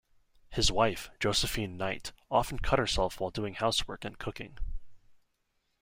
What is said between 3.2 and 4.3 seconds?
doing housework and